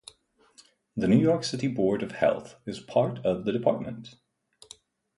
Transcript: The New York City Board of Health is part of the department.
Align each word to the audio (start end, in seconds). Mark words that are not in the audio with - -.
The 0.97 1.07
New 1.07 1.19
York 1.19 1.43
City 1.43 1.67
Board 1.67 2.01
of 2.01 2.13
Health 2.13 2.55
is 2.65 2.79
part 2.79 3.23
of 3.23 3.45
the 3.45 3.51
department. 3.51 4.15